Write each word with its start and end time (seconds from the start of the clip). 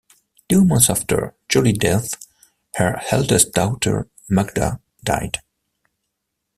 Two 0.49 0.65
months 0.65 0.89
after 0.89 1.35
Jolie's 1.47 1.77
death, 1.77 2.15
her 2.77 2.99
eldest 3.11 3.51
daughter, 3.53 4.09
Magda, 4.27 4.81
died. 5.03 5.37